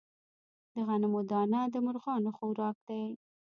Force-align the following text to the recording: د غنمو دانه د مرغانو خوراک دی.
د 0.73 0.75
غنمو 0.87 1.21
دانه 1.31 1.61
د 1.73 1.75
مرغانو 1.85 2.29
خوراک 2.37 2.77
دی. 2.87 3.03